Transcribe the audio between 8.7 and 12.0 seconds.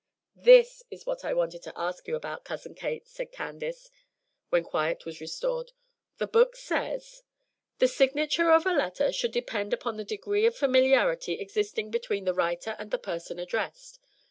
letter should depend upon the degree of familiarity existing